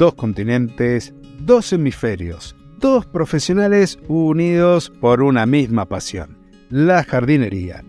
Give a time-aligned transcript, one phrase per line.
[0.00, 6.38] dos continentes, dos hemisferios, dos profesionales unidos por una misma pasión,
[6.70, 7.84] la jardinería.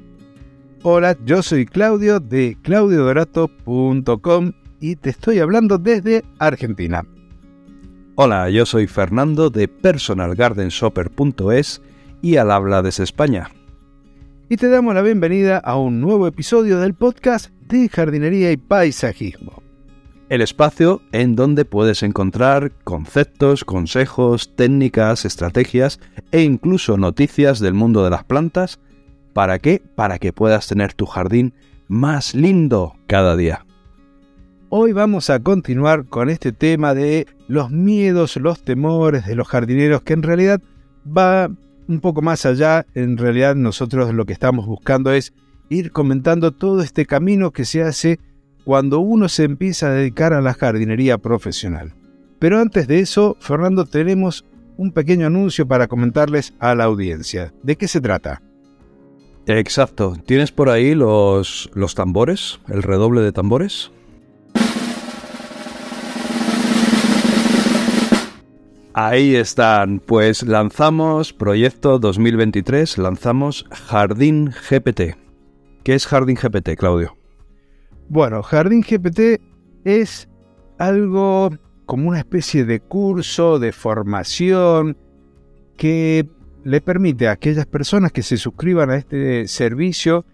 [0.83, 7.05] Hola, yo soy Claudio de claudiodorato.com y te estoy hablando desde Argentina.
[8.15, 11.81] Hola, yo soy Fernando de personalgardenshopper.es
[12.21, 13.51] y al habla desde España.
[14.49, 19.63] Y te damos la bienvenida a un nuevo episodio del podcast de jardinería y paisajismo.
[20.31, 25.99] El espacio en donde puedes encontrar conceptos, consejos, técnicas, estrategias
[26.31, 28.79] e incluso noticias del mundo de las plantas.
[29.33, 29.81] ¿Para qué?
[29.93, 31.53] Para que puedas tener tu jardín
[31.89, 33.65] más lindo cada día.
[34.69, 40.01] Hoy vamos a continuar con este tema de los miedos, los temores de los jardineros,
[40.03, 40.61] que en realidad
[41.05, 41.51] va
[41.89, 42.85] un poco más allá.
[42.95, 45.33] En realidad nosotros lo que estamos buscando es
[45.67, 48.17] ir comentando todo este camino que se hace
[48.63, 51.93] cuando uno se empieza a dedicar a la jardinería profesional.
[52.39, 54.45] Pero antes de eso, Fernando, tenemos
[54.77, 57.53] un pequeño anuncio para comentarles a la audiencia.
[57.61, 58.41] ¿De qué se trata?
[59.45, 60.15] Exacto.
[60.25, 62.59] ¿Tienes por ahí los, los tambores?
[62.67, 63.91] ¿El redoble de tambores?
[68.93, 75.15] Ahí están, pues lanzamos proyecto 2023, lanzamos Jardín GPT.
[75.83, 77.20] ¿Qué es Jardín GPT, Claudio?
[78.13, 79.41] Bueno, Jardín GPT
[79.85, 80.27] es
[80.77, 81.49] algo
[81.85, 84.97] como una especie de curso, de formación,
[85.77, 86.27] que
[86.65, 90.25] le permite a aquellas personas que se suscriban a este servicio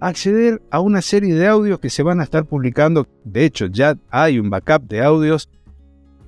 [0.00, 3.06] acceder a una serie de audios que se van a estar publicando.
[3.24, 5.50] De hecho, ya hay un backup de audios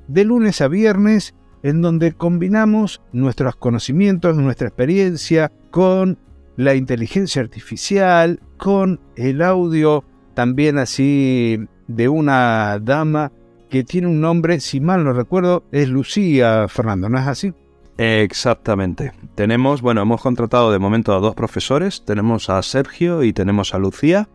[0.07, 6.19] de lunes a viernes en donde combinamos nuestros conocimientos, nuestra experiencia con
[6.59, 13.33] la inteligencia artificial, con el audio también así de una dama
[13.69, 17.53] que tiene un nombre, si mal no recuerdo, es Lucía Fernando, ¿no es así?
[17.99, 19.13] Exactamente.
[19.35, 23.79] Tenemos, bueno, hemos contratado de momento a dos profesores, tenemos a Sergio y tenemos a
[23.79, 24.29] Lucía.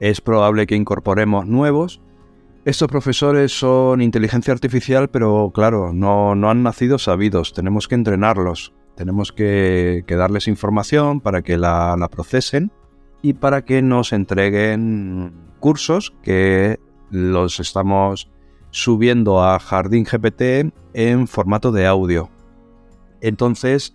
[0.00, 2.00] Es probable que incorporemos nuevos
[2.66, 9.32] estos profesores son inteligencia artificial, pero claro, no, han nacido sabidos, tenemos que entrenarlos, tenemos
[9.32, 12.70] que, darles información para que la, procesen
[13.22, 18.30] y para que nos entreguen cursos que los estamos
[18.70, 22.30] subiendo a Jardín GPT en formato de audio.
[23.20, 23.94] Entonces,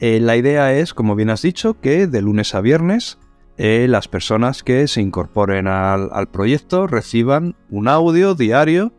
[0.00, 3.18] eh, la idea es, como bien has dicho, que de lunes a viernes
[3.58, 8.92] eh, las personas que se incorporen al, proyecto reciban un audio diario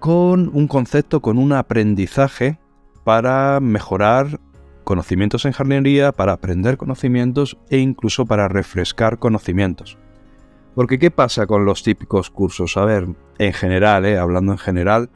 [0.00, 2.58] con un concepto, con un aprendizaje
[3.04, 4.40] para mejorar
[4.84, 9.98] conocimientos en jardinería, para aprender conocimientos e incluso para refrescar conocimientos.
[10.80, 12.78] Porque ¿qué pasa con los típicos cursos?
[12.78, 15.10] A ver, en general, eh, hablando en general,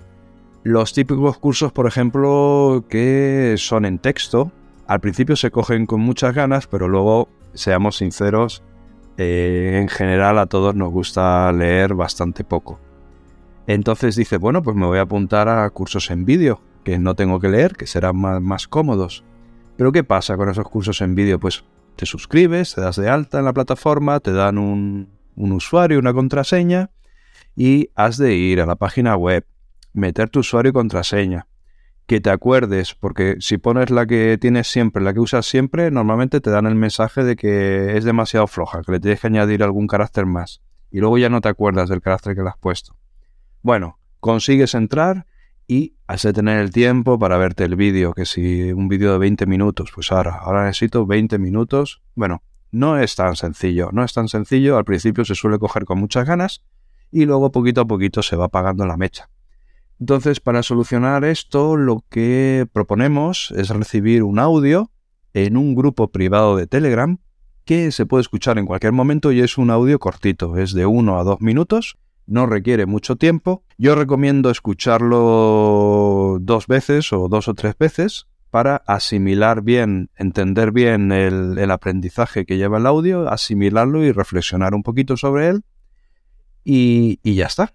[0.62, 4.52] los típicos cursos, por ejemplo, que son en texto,
[4.86, 8.62] al principio se cogen con muchas ganas, pero luego seamos sinceros,
[9.16, 12.78] eh, en general a todos nos gusta leer bastante poco.
[13.66, 17.40] Entonces dice, bueno, pues me voy a apuntar a cursos en vídeo, que no tengo
[17.40, 19.24] que leer, que serán más, cómodos.
[19.78, 21.40] Pero ¿qué pasa con esos cursos en vídeo?
[21.40, 21.64] Pues
[21.96, 26.12] te suscribes, te das de alta en la plataforma, te dan un, un usuario, una
[26.12, 26.90] contraseña,
[27.56, 29.46] y has de ir a la página web,
[29.92, 31.46] meter tu usuario y contraseña
[32.06, 36.40] que te acuerdes, porque si pones la que tienes siempre, la que usas siempre, normalmente
[36.40, 39.86] te dan el mensaje de que es demasiado floja, que le tienes que añadir algún
[39.86, 40.60] carácter más.
[40.90, 42.94] Y luego ya no te acuerdas del carácter que le has puesto.
[43.62, 45.26] Bueno, consigues entrar
[45.66, 49.18] y has de tener el tiempo para verte el vídeo, que si un vídeo de
[49.18, 52.02] 20 minutos, pues ahora, ahora necesito 20 minutos.
[52.14, 52.42] Bueno,
[52.74, 56.26] no es tan sencillo, no es tan sencillo, al principio se suele coger con muchas
[56.26, 56.62] ganas
[57.10, 59.30] y luego poquito a poquito se va apagando la mecha.
[60.00, 64.90] Entonces, para solucionar esto, lo que proponemos es recibir un audio
[65.32, 67.18] en un grupo privado de Telegram
[67.64, 71.18] que se puede escuchar en cualquier momento y es un audio cortito, es de 1
[71.18, 71.96] a 2 minutos,
[72.26, 73.62] no requiere mucho tiempo.
[73.78, 81.10] Yo recomiendo escucharlo dos veces o dos o tres veces para asimilar bien, entender bien
[81.10, 85.64] el, aprendizaje que lleva el audio, asimilarlo y reflexionar un poquito sobre él
[86.62, 87.74] y ya está.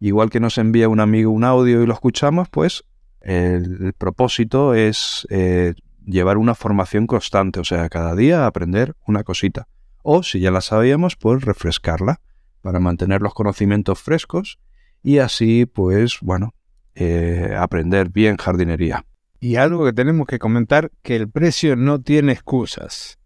[0.00, 2.84] Igual que nos envía un amigo un audio y lo escuchamos, pues
[3.22, 5.72] el, propósito es eh,
[6.04, 9.66] llevar una formación constante, o sea, cada día aprender una cosita.
[10.02, 12.20] O si ya la sabíamos, pues refrescarla
[12.60, 14.58] para mantener los conocimientos frescos
[15.02, 16.52] y así, pues bueno,
[16.94, 19.06] eh, aprender bien jardinería.
[19.40, 23.18] Y algo que tenemos que comentar, que el precio no tiene excusas.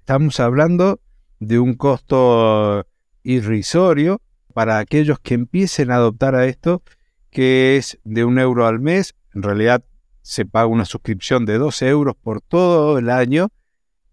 [0.00, 1.00] Estamos hablando
[1.40, 2.86] de un costo
[3.22, 4.20] irrisorio
[4.52, 6.82] para aquellos que empiecen a adoptar a esto,
[7.30, 9.14] que es de un euro al mes.
[9.34, 9.82] En realidad
[10.22, 13.48] se paga una suscripción de 12 euros por todo el año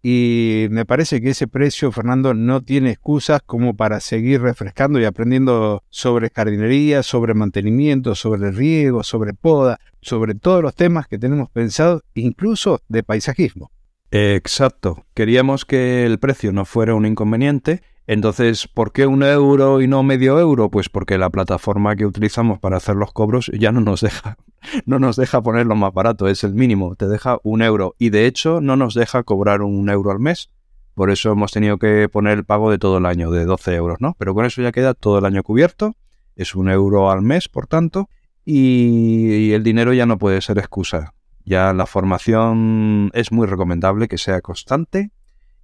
[0.05, 5.05] y me parece que ese precio, Fernando, no tiene excusas como para seguir refrescando y
[5.05, 11.49] aprendiendo sobre jardinería, sobre mantenimiento, sobre riego, sobre poda, sobre todos los temas que tenemos
[11.49, 13.71] pensados, incluso de paisajismo.
[14.11, 15.05] Exacto.
[15.13, 20.03] Queríamos que el precio no fuera un inconveniente entonces, ¿por qué un euro y no
[20.03, 20.69] medio euro?
[20.69, 24.37] Pues porque la plataforma que utilizamos para hacer los cobros ya no nos deja,
[24.85, 27.95] no nos deja ponerlo más barato, es el mínimo, te deja un euro.
[27.97, 30.49] Y de hecho no nos deja cobrar un euro al mes.
[30.95, 33.97] Por eso hemos tenido que poner el pago de todo el año, de 12 euros,
[33.99, 34.15] ¿no?
[34.19, 35.95] Pero con eso ya queda todo el año cubierto,
[36.35, 38.09] es un euro al mes, por tanto,
[38.45, 41.13] y el dinero ya no puede ser excusa.
[41.45, 45.11] Ya la formación es muy recomendable que sea constante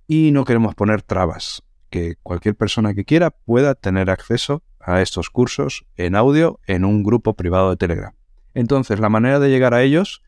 [0.07, 5.29] y no queremos poner trabas que cualquier persona que quiera pueda tener acceso a estos
[5.29, 8.13] cursos en audio en un grupo privado de Telegram.
[8.53, 10.21] Entonces, la manera de llegar a ellos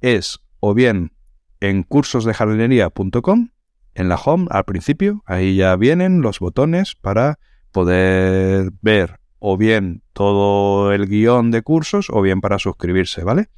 [0.00, 1.12] es o bien
[1.60, 3.50] en cursosdejardinería.com,
[3.94, 7.38] en la home al principio, ahí ya vienen los botones para
[7.72, 13.48] poder ver o bien todo el guion de cursos o bien para suscribirse, ¿vale?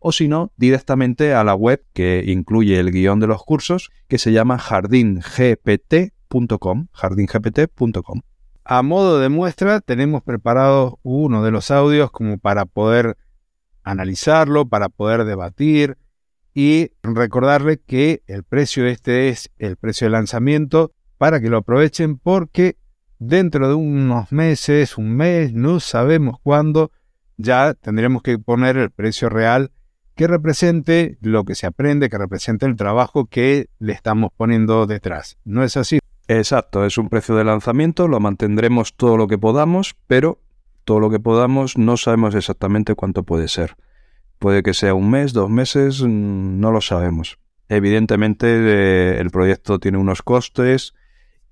[0.00, 4.18] O si no, directamente a la web que incluye el guion de los cursos que
[4.18, 5.24] se llama jardingpt
[6.92, 8.20] jardingpt.com.
[8.64, 13.16] A modo de muestra, tenemos preparado uno de los audios como para poder
[13.82, 15.98] analizarlo, para poder debatir
[16.54, 22.18] y recordarle que el precio este es el precio de lanzamiento para que lo aprovechen
[22.18, 22.76] porque
[23.20, 26.90] dentro de unos meses, un mes, no sabemos cuándo,
[27.36, 29.70] ya tendremos que poner el precio real
[30.16, 35.38] que represente lo que se aprende, que represente el trabajo que le estamos poniendo detrás.
[35.44, 36.00] ¿No es así?
[36.28, 40.38] Exacto, es un precio de lanzamiento, lo mantendremos todo lo que podamos, pero
[40.84, 43.76] todo lo que podamos no sabemos exactamente cuánto puede ser.
[44.38, 47.38] Puede que sea un mes, dos meses, mm, no lo sabemos.
[47.68, 50.94] Evidentemente eh, el proyecto tiene unos costes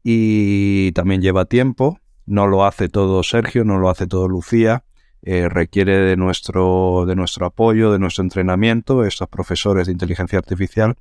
[0.03, 1.99] y también lleva tiempo.
[2.27, 4.85] No lo hace todo Sergio, no lo hace todo Lucía.
[5.23, 10.97] Eh, requiere de nuestro, de nuestro apoyo, de nuestro entrenamiento, estos profesores de inteligencia artificial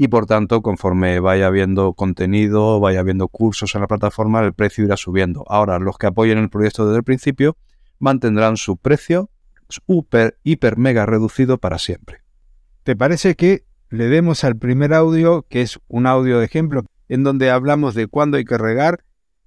[0.00, 4.84] y por tanto, conforme vaya habiendo contenido, vaya habiendo cursos en la plataforma, el precio
[4.84, 5.44] irá subiendo.
[5.48, 7.56] Ahora, los que apoyen el proyecto desde el principio
[7.98, 9.28] mantendrán su precio
[9.68, 12.18] super, hiper, mega reducido para siempre.
[12.84, 17.24] ¿Te parece que le demos al primer audio, que es un audio de ejemplo, en
[17.24, 19.04] donde hablamos de cuándo hay que regar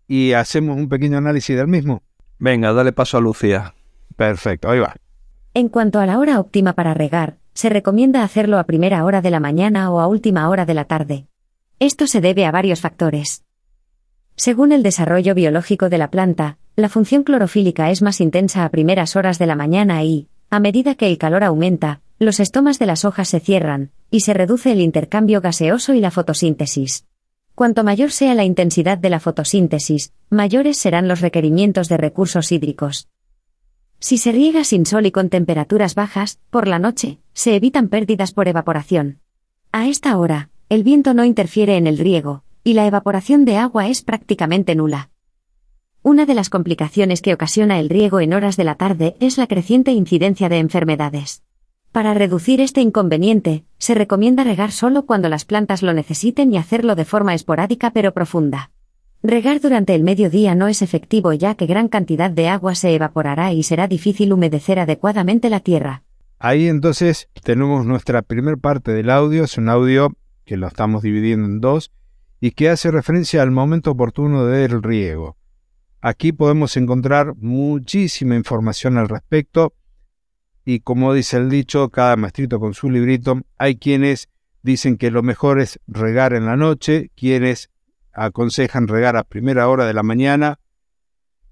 [0.07, 2.03] y hacemos un pequeño análisis del mismo?
[2.39, 3.75] Venga, dale paso a Lucía.
[4.15, 4.95] Perfecto, ahí va.
[5.53, 9.31] En cuanto a la hora óptima para regar, se recomienda hacerlo a primera hora de
[9.31, 11.27] la mañana o a última hora de la tarde.
[11.79, 13.43] Esto se debe a varios factores.
[14.35, 19.15] Según el desarrollo biológico de la planta, la función clorofílica es más intensa a primeras
[19.15, 23.03] horas de la mañana y, a medida que el calor aumenta, los estomas de las
[23.03, 27.05] hojas se cierran, y se reduce el intercambio gaseoso y la fotosíntesis.
[27.61, 33.07] Cuanto mayor sea la intensidad de la fotosíntesis, mayores serán los requerimientos de recursos hídricos.
[33.99, 38.31] Si se riega sin sol y con temperaturas bajas, por la noche, se evitan pérdidas
[38.31, 39.19] por evaporación.
[39.71, 43.89] A esta hora, el viento no interfiere en el riego, y la evaporación de agua
[43.89, 45.11] es prácticamente nula.
[46.01, 49.45] Una de las complicaciones que ocasiona el riego en horas de la tarde es la
[49.45, 51.43] creciente incidencia de enfermedades.
[51.91, 56.95] Para reducir este inconveniente, se recomienda regar solo cuando las plantas lo necesiten y hacerlo
[56.95, 58.71] de forma esporádica pero profunda.
[59.23, 63.51] Regar durante el mediodía no es efectivo ya que gran cantidad de agua se evaporará
[63.51, 66.03] y será difícil humedecer adecuadamente la tierra.
[66.39, 70.13] Ahí entonces tenemos nuestra primer parte del audio, es un audio
[70.45, 71.91] que lo estamos dividiendo en dos
[72.39, 75.35] y que hace referencia al momento oportuno del riego.
[75.99, 79.73] Aquí podemos encontrar muchísima información al respecto
[80.73, 84.29] y como dice el dicho, cada maestrito con su librito, hay quienes
[84.61, 87.69] dicen que lo mejor es regar en la noche, quienes
[88.13, 90.59] aconsejan regar a primera hora de la mañana,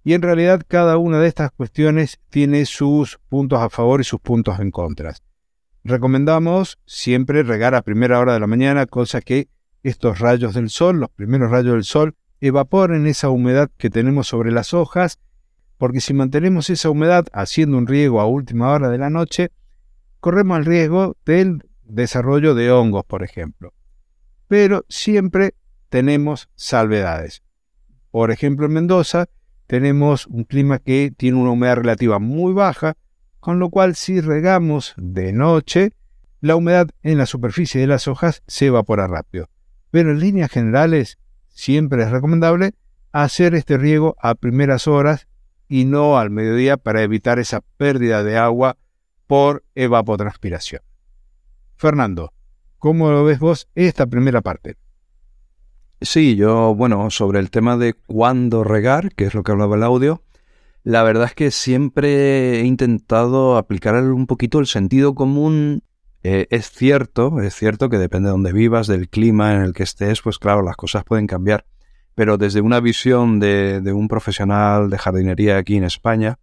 [0.06, 4.22] y en realidad cada una de estas cuestiones tiene sus puntos a favor y sus
[4.22, 5.14] puntos en contra.
[5.84, 9.50] Recomendamos siempre regar a primera hora de la mañana, cosa que
[9.84, 14.54] estos rayos del sol, los primeros rayos del sol, evaporen esa humedad que tenemos sobre
[14.54, 15.20] las hojas,
[15.80, 19.50] porque si mantenemos esa humedad haciendo un riego a última hora de la noche,
[20.20, 23.74] corremos el riesgo del desarrollo de hongos, por ejemplo.
[24.50, 25.56] Pero siempre
[25.88, 27.44] tenemos salvedades.
[28.12, 29.30] Por ejemplo, en Mendoza
[29.68, 32.98] tenemos un clima que tiene una humedad relativa muy baja,
[33.40, 35.94] con lo cual si regamos de noche,
[36.42, 39.48] la humedad en la superficie de las hojas se evapora rápido.
[39.92, 42.74] Pero en líneas generales, siempre es recomendable
[43.14, 45.29] hacer este riego a primeras horas
[45.70, 48.78] y no al mediodía para evitar esa pérdida de agua
[49.28, 50.82] por evapotranspiración.
[51.76, 52.34] Fernando,
[52.80, 54.76] ¿cómo lo ves vos esta primera parte?
[56.02, 59.84] Sí, yo, bueno, sobre el tema de cuándo regar, que es lo que hablaba el
[59.84, 60.24] audio,
[60.84, 65.84] la verdad es que siempre he intentado aplicar un poquito el sentido común.
[66.24, 69.84] Eh, es cierto, es cierto que depende de donde vivas, del clima en el que
[69.84, 71.66] estés, pues claro, las cosas pueden cambiar.
[72.20, 76.38] Pero desde una visión de, un profesional de jardinería aquí en España,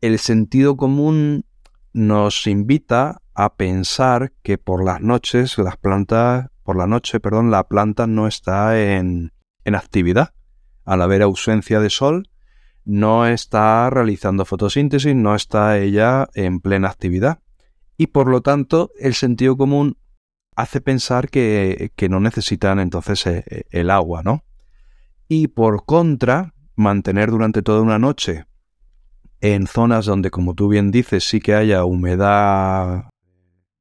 [0.00, 1.46] el sentido común
[1.92, 7.66] nos invita a pensar que por las noches las plantas por la noche, perdón, la
[7.66, 9.32] planta no está en,
[9.64, 10.32] en actividad.
[10.84, 12.28] Al haber ausencia de sol,
[12.84, 17.40] no está realizando fotosíntesis, no está ella en plena actividad.
[17.96, 19.98] Y por lo tanto, el sentido común
[20.54, 24.44] hace pensar que, que no necesitan entonces eh, el agua, ¿no?
[25.32, 28.46] Y por contra, mantener durante toda una noche
[29.40, 33.04] en zonas donde, como tú bien dices, sí que haya humedad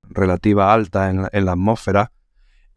[0.04, 2.12] relativa alta en en la atmósfera,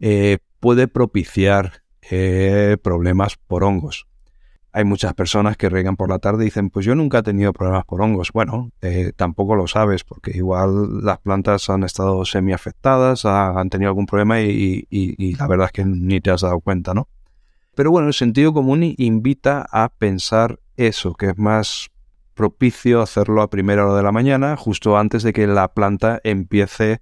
[0.00, 4.09] eh, puede propiciar eh, problemas por hongos.
[4.73, 7.52] Hay muchas personas que regan por la tarde y dicen, pues yo nunca he tenido
[7.52, 8.33] problemas por hongos.
[8.33, 13.91] Bueno, eh, tampoco lo sabes, porque igual las plantas han estado semi afectadas, han tenido
[13.91, 17.09] algún problema y, y, la verdad es que ni te has dado cuenta, ¿no?
[17.75, 21.88] Pero bueno, el sentido común invita a pensar eso, que es más
[22.35, 27.00] propicio hacerlo a primera hora de la mañana, justo antes de que la planta empiece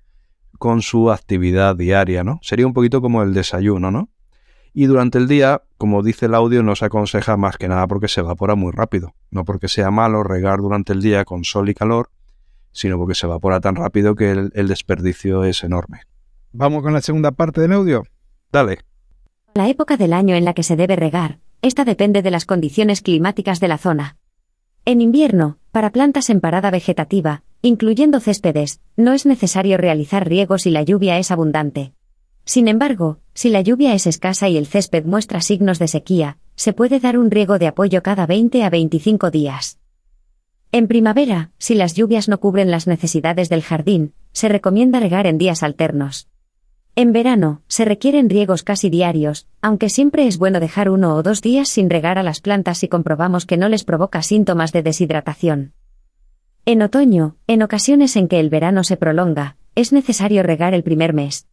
[0.59, 2.39] con su actividad diaria, ¿no?
[2.43, 4.11] Sería un poquito como el desayuno, ¿no?
[4.73, 8.07] Y durante el día, como dice el audio, no se aconseja más que nada porque
[8.07, 9.15] se evapora muy rápido.
[9.31, 12.11] No porque sea malo regar durante el día con sol y calor,
[12.71, 16.03] sino porque se evapora tan rápido que el, el desperdicio es enorme.
[16.53, 18.05] Vamos con la segunda parte del audio.
[18.53, 18.90] Dale.
[19.55, 23.03] La época del año en la que se debe regar, esta depende de las condiciones
[23.03, 24.17] climáticas de la zona.
[24.85, 30.71] En invierno, para plantas en parada vegetativa, incluyendo céspedes, no es necesario realizar riego si
[30.71, 31.93] la lluvia es abundante.
[32.45, 36.73] Sin embargo, si la lluvia es escasa y el césped muestra signos de sequía, se
[36.73, 39.79] puede dar un riego de apoyo cada 20 a 25 días.
[40.73, 45.39] En primavera, si las lluvias no cubren las necesidades del jardín, se recomienda regar en
[45.39, 46.29] días alternos.
[46.97, 51.41] En verano, se requieren riegos casi diarios, aunque siempre es bueno dejar uno o dos
[51.41, 55.73] días sin regar a las plantas si comprobamos que no les provoca síntomas de deshidratación.
[56.67, 61.15] En otoño, en ocasiones en que el verano se prolonga, es necesario regar el primer
[61.15, 61.47] mes.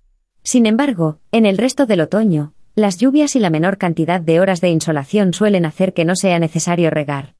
[0.43, 4.61] Sin embargo, en el resto del otoño, las lluvias y la menor cantidad de horas
[4.61, 7.35] de insolación suelen hacer que no sea necesario regar.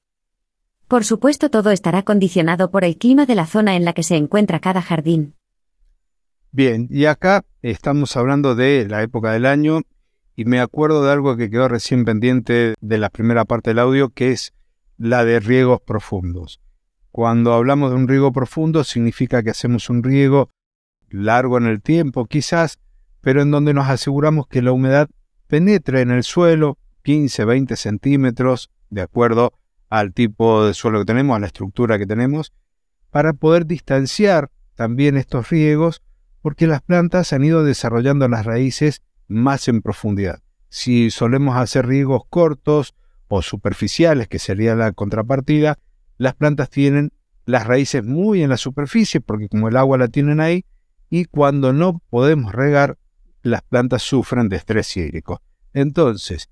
[0.88, 4.16] Por supuesto, todo estará condicionado por el clima de la zona en la que se
[4.16, 5.37] encuentra cada jardín.
[6.58, 9.82] Bien, y acá estamos hablando de la época del año
[10.36, 14.10] y me acuerdo de algo que quedó recién pendiente de la primera parte del audio,
[14.10, 14.56] que es
[14.98, 16.60] la de riegos profundos.
[17.12, 20.50] Cuando hablamos de un riego profundo significa que hacemos un riego
[21.12, 22.80] largo en el tiempo, quizás,
[23.22, 25.10] pero en donde nos aseguramos que la humedad
[25.46, 29.54] penetre en el suelo 15-20 centímetros, de acuerdo
[29.90, 32.52] al tipo de suelo que tenemos, a la estructura que tenemos,
[33.12, 36.02] para poder distanciar también estos riegos,
[36.42, 40.42] porque las plantas han ido desarrollando las raíces más en profundidad.
[40.70, 42.96] Si solemos hacer riegos cortos
[43.28, 45.78] o superficiales, que sería la contrapartida,
[46.18, 47.12] las plantas tienen
[47.46, 50.66] las raíces muy en la superficie porque como el agua la tienen ahí
[51.10, 52.98] y cuando no podemos regar,
[53.42, 55.42] las plantas sufren de estrés hídrico.
[55.74, 56.50] Entonces,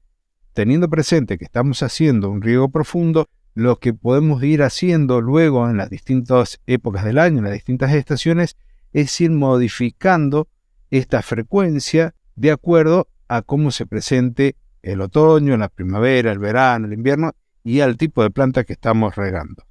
[0.53, 5.77] teniendo presente que estamos haciendo un riego profundo, lo que podemos ir haciendo luego en
[5.77, 8.55] las distintas épocas del año, en las distintas estaciones,
[8.95, 10.47] es ir modificando
[10.89, 16.93] esta frecuencia de acuerdo a cómo se presente el otoño, la primavera, el verano, el
[16.93, 19.65] invierno y al tipo de planta que estamos regando.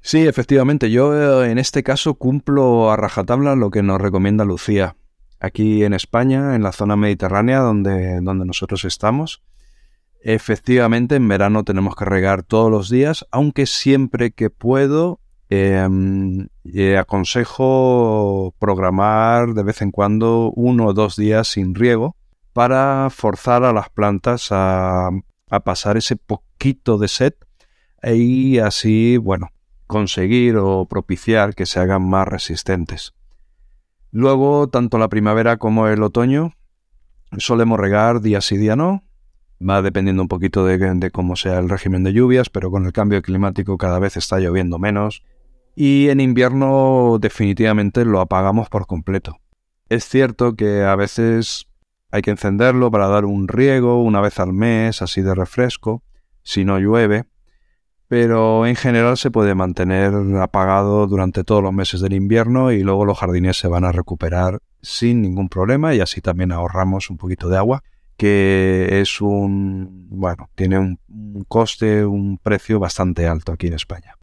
[0.00, 4.96] Sí, efectivamente, yo eh, en este caso cumplo a rajatabla lo que nos recomienda Lucía.
[5.38, 9.44] Aquí en España, en la zona mediterránea donde, donde nosotros estamos,
[10.20, 16.98] efectivamente en verano tenemos que regar todos los días, aunque siempre que puedo em, eh,
[16.98, 22.16] aconsejo programar de vez en cuando uno o dos días sin riego
[22.52, 25.10] para forzar a las plantas a,
[25.64, 27.34] pasar ese poquito de sed
[28.02, 29.50] y así, bueno,
[29.86, 33.14] conseguir o propiciar que se hagan más resistentes.
[34.10, 36.54] Luego, tanto la primavera como el otoño,
[37.38, 39.02] solemos regar día sí, día no.
[39.60, 43.22] Va dependiendo un poquito de, cómo sea el régimen de lluvias, pero con el cambio
[43.22, 45.22] climático cada vez está lloviendo menos.
[45.76, 49.36] Y en invierno definitivamente lo apagamos por completo.
[49.88, 51.68] Es cierto que a veces
[52.10, 56.02] hay que encenderlo para dar un riego una vez al mes, así de refresco,
[56.42, 57.26] si no llueve,
[58.08, 63.04] pero en general se puede mantener apagado durante todos los meses del invierno y luego
[63.04, 67.48] los jardines se van a recuperar sin ningún problema y así también ahorramos un poquito
[67.48, 67.82] de agua
[68.16, 70.98] que es un, bueno, tiene un,
[71.48, 74.14] coste, un precio bastante alto aquí en España.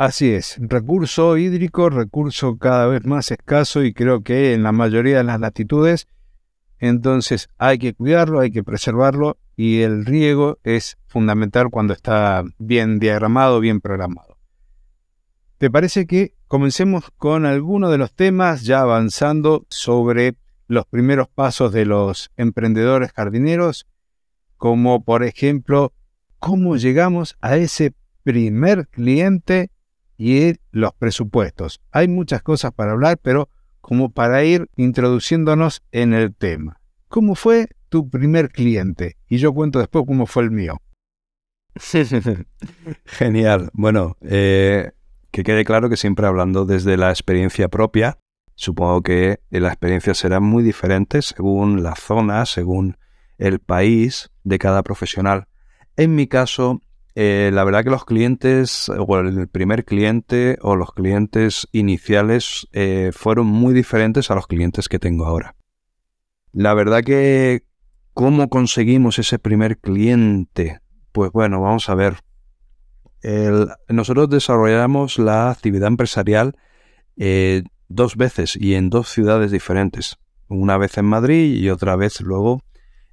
[0.00, 5.18] Así es, recurso hídrico, recurso cada vez más escaso y creo que en la mayoría
[5.18, 6.08] de las latitudes,
[6.78, 12.98] entonces hay que cuidarlo, hay que preservarlo y el riego es fundamental cuando está bien
[12.98, 14.38] diagramado, bien programado.
[15.58, 20.34] ¿Te parece que comencemos con alguno de los temas ya avanzando sobre
[20.66, 23.86] los primeros pasos de los emprendedores jardineros?
[24.56, 25.92] Como por ejemplo,
[26.38, 27.92] cómo llegamos a ese
[28.24, 29.68] primer cliente
[30.20, 31.80] y los presupuestos.
[31.92, 33.48] Hay muchas cosas para hablar, pero
[33.80, 36.78] como para ir introduciéndonos en el tema.
[37.08, 39.16] ¿Cómo fue tu primer cliente?
[39.30, 40.82] Y yo cuento después cómo fue el mío.
[43.06, 43.70] Genial.
[43.72, 44.90] Bueno, eh,
[45.30, 48.18] que quede claro que siempre hablando desde la experiencia propia,
[48.56, 52.98] supongo que la experiencia será muy diferente según la zona, según
[53.38, 55.46] el país de cada profesional.
[55.96, 56.82] En mi caso,
[57.14, 63.10] eh, la verdad que los clientes, o el primer cliente o los clientes iniciales eh,
[63.12, 65.56] fueron muy diferentes a los clientes que tengo ahora.
[66.52, 67.64] La verdad que
[68.20, 70.80] ¿Cómo conseguimos ese primer cliente?
[71.12, 72.16] Pues bueno, vamos a ver.
[73.88, 76.56] nosotros desarrollamos la actividad empresarial
[77.16, 80.18] eh, dos veces y en dos ciudades diferentes.
[80.48, 82.62] Una vez en Madrid y otra vez luego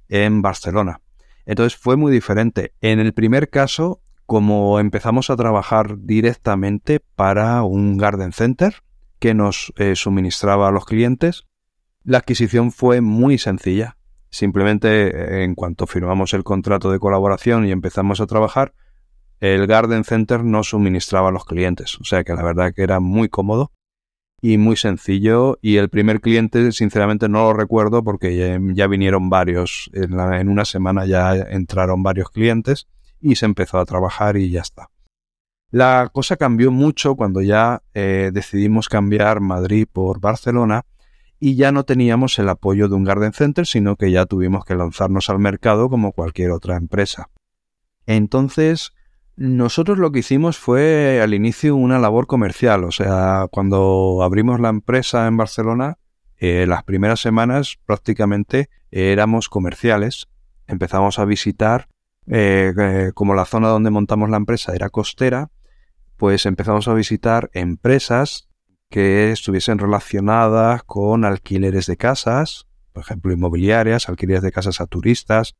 [0.08, 1.00] en Barcelona.
[1.48, 2.74] Entonces fue muy diferente.
[2.82, 8.82] En el primer caso, como empezamos a trabajar directamente para un garden center
[9.18, 11.46] que nos eh, suministraba a los clientes,
[12.04, 13.96] la adquisición fue muy sencilla.
[14.28, 18.74] Simplemente eh, en cuanto firmamos el contrato de colaboración y empezamos a trabajar,
[19.40, 21.98] el Garden Center no suministraba a los clientes.
[21.98, 23.72] O sea que la verdad que era muy cómodo
[24.40, 25.58] y muy sencillo.
[25.62, 29.90] Y el primer cliente, sinceramente, no lo recuerdo porque ya, vinieron varios.
[29.92, 32.86] En, una semana ya entraron varios clientes
[33.20, 34.90] y se empezó a trabajar y ya está.
[35.70, 40.86] La cosa cambió mucho cuando ya eh, decidimos cambiar Madrid por Barcelona
[41.38, 44.74] y ya no teníamos el apoyo de un Garden Center, sino que ya tuvimos que
[44.74, 47.28] lanzarnos al mercado como cualquier otra empresa.
[48.06, 48.94] Entonces,
[49.38, 54.68] nosotros lo que hicimos fue al inicio una labor comercial, o sea, cuando abrimos la
[54.68, 55.98] empresa en Barcelona,
[56.38, 60.26] eh, las primeras semanas prácticamente éramos comerciales,
[60.66, 61.86] empezamos a visitar,
[62.26, 65.52] eh, eh, como la zona donde montamos la empresa era costera,
[66.16, 68.48] pues empezamos a visitar empresas
[68.90, 75.54] que estuviesen relacionadas con alquileres de casas, por ejemplo, inmobiliarias, alquileres de casas a turistas,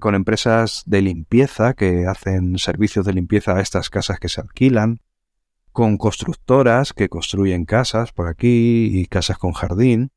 [0.00, 5.00] con empresas de limpieza que hacen servicios de limpieza a estas casas que se alquilan,
[5.72, 10.10] con constructoras que construyen casas por aquí y casas con jardín.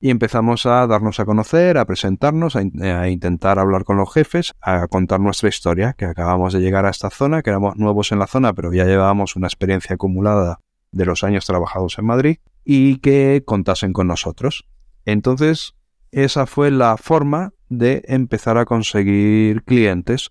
[0.00, 4.86] Y empezamos a darnos a conocer, a presentarnos, a, intentar hablar con los jefes, a
[4.86, 8.28] contar nuestra historia, que acabamos de llegar a esta zona, que éramos nuevos en la
[8.28, 10.60] zona, pero ya llevábamos una experiencia acumulada
[10.92, 14.68] de los años trabajados en Madrid y que contasen con nosotros.
[15.04, 15.74] Entonces,
[16.12, 20.30] esa fue la forma de empezar a conseguir clientes.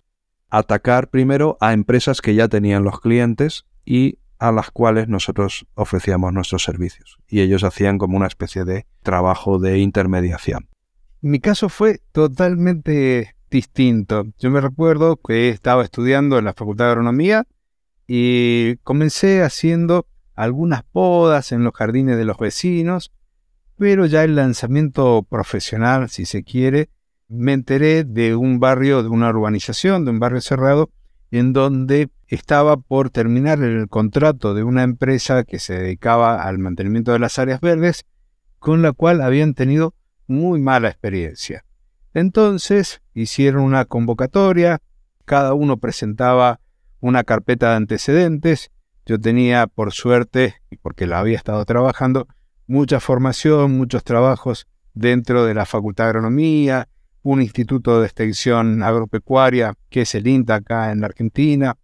[0.50, 6.32] Atacar primero a empresas que ya tenían los clientes y a las cuales nosotros ofrecíamos
[6.32, 7.18] nuestros servicios.
[7.28, 10.68] Y ellos hacían como una especie de trabajo de intermediación.
[11.20, 14.24] Mi caso fue totalmente distinto.
[14.38, 17.46] Yo me recuerdo que estaba estudiando en la Facultad de Agronomía
[18.06, 23.12] y comencé haciendo algunas podas en los jardines de los vecinos,
[23.76, 26.90] pero ya el lanzamiento profesional, si se quiere,
[27.28, 30.90] me enteré de un barrio, de una urbanización, de un barrio cerrado,
[31.30, 37.12] en donde estaba por terminar el contrato de una empresa que se dedicaba al mantenimiento
[37.12, 38.06] de las áreas verdes,
[38.58, 39.94] con la cual habían tenido
[40.26, 41.64] muy mala experiencia.
[42.14, 44.80] Entonces hicieron una convocatoria,
[45.24, 46.60] cada uno presentaba
[47.00, 48.70] una carpeta de antecedentes
[49.08, 52.28] yo tenía, por suerte, porque la había estado trabajando,
[52.66, 56.88] mucha formación, muchos trabajos dentro de la Facultad de Agronomía,
[57.30, 61.76] un instituto de extensión agropecuaria, que es el INTA acá en la Argentina,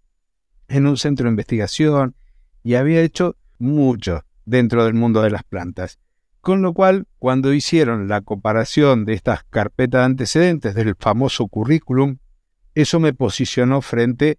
[0.69, 2.15] en un centro de investigación,
[2.63, 5.99] y había hecho mucho dentro del mundo de las plantas.
[6.41, 12.17] Con lo cual, cuando hicieron la comparación de estas carpetas de antecedentes del famoso currículum,
[12.75, 14.39] eso me posicionó frente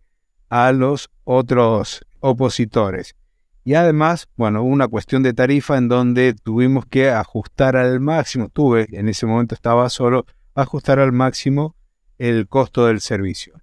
[0.49, 3.15] a los otros opositores.
[3.63, 8.87] Y además, bueno, una cuestión de tarifa en donde tuvimos que ajustar al máximo, tuve,
[8.91, 11.75] en ese momento estaba solo, ajustar al máximo
[12.17, 13.61] el costo del servicio.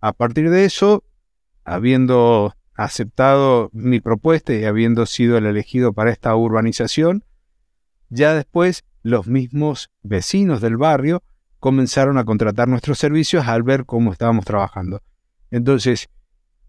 [0.00, 1.04] A partir de eso,
[1.64, 7.24] habiendo aceptado mi propuesta y habiendo sido el elegido para esta urbanización,
[8.08, 11.22] ya después los mismos vecinos del barrio
[11.58, 15.02] comenzaron a contratar nuestros servicios al ver cómo estábamos trabajando.
[15.50, 16.08] Entonces,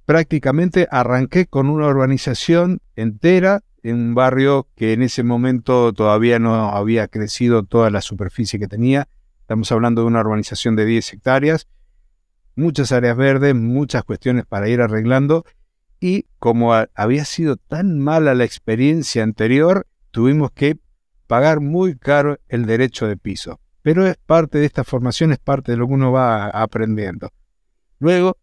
[0.06, 6.70] prácticamente arranqué con una urbanización entera en un barrio que en ese momento todavía no
[6.70, 9.08] había crecido toda la superficie que tenía.
[9.48, 11.70] Estamos hablando de una urbanización de 10 hectáreas,
[12.58, 15.46] muchas áreas verdes, muchas cuestiones para ir arreglando
[16.02, 20.80] y como había sido tan mala la experiencia anterior, tuvimos que
[21.28, 23.62] pagar muy caro el derecho de piso.
[23.84, 27.32] Pero es parte de esta formación, es parte de lo que uno va aprendiendo.
[28.00, 28.36] Luego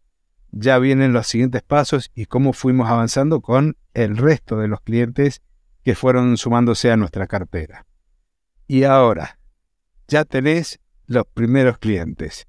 [0.49, 5.43] ya vienen los siguientes pasos y cómo fuimos avanzando con el resto de los clientes
[5.83, 7.85] que fueron sumándose a nuestra cartera.
[8.65, 9.37] Y ahora,
[10.07, 12.47] ya tenés los primeros clientes.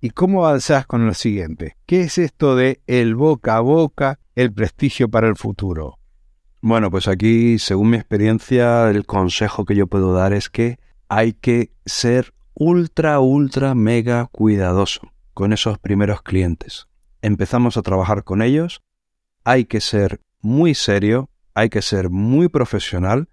[0.00, 1.76] ¿Y cómo avanzás con lo siguiente?
[1.86, 5.98] ¿Qué es esto de el boca a boca, el prestigio para el futuro?
[6.60, 11.32] Bueno, pues aquí, según mi experiencia, el consejo que yo puedo dar es que hay
[11.32, 16.88] que ser ultra, ultra, mega cuidadoso con esos primeros clientes.
[17.22, 18.82] Empezamos a trabajar con ellos,
[19.44, 23.28] hay que ser muy serio, hay que ser muy profesional.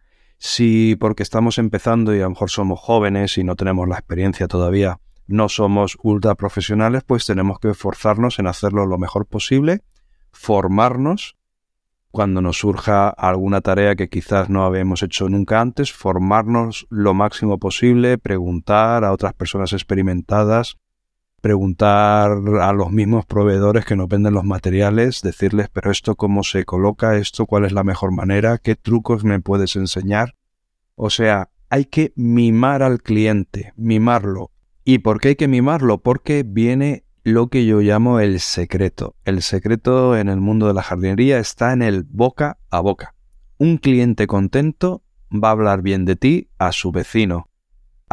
[0.46, 4.50] Si porque estamos empezando y a lo mejor somos jóvenes y no tenemos la experiencia
[4.50, 9.84] todavía, no somos ultra profesionales, pues tenemos que esforzarnos en hacerlo lo mejor posible,
[10.34, 11.38] formarnos.
[12.12, 17.58] Cuando nos surja alguna tarea que quizás no habíamos hecho nunca antes, formarnos lo máximo
[17.58, 20.76] posible, preguntar a otras personas experimentadas,
[21.44, 26.64] preguntar a los mismos proveedores que nos venden los materiales, decirles, pero esto cómo se
[26.66, 30.36] coloca, esto cuál es la mejor manera, qué trucos me puedes enseñar.
[30.96, 34.54] O sea, hay que mimar al cliente, mimarlo,
[34.86, 36.00] ¿Y por qué hay que mimarlo?
[36.00, 39.16] Porque viene lo que yo llamo el secreto.
[39.24, 43.16] El secreto en el mundo de la jardinería está en el boca a boca.
[43.58, 45.02] Un cliente contento
[45.32, 47.48] va a hablar bien de ti a su vecino,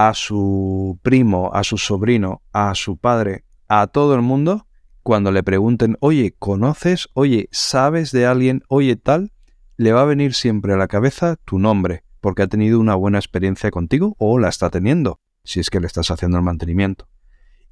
[0.08, 4.66] a su primo, a su sobrino, a su padre, a todo el mundo,
[5.02, 7.10] cuando le pregunten, oye, ¿conoces?
[7.12, 8.62] Oye, ¿sabes de alguien?
[8.68, 9.30] Oye, tal,
[9.76, 13.18] le va a venir siempre a la cabeza tu nombre, porque ha tenido una buena
[13.18, 17.06] experiencia contigo o la está teniendo si es que le estás haciendo el mantenimiento.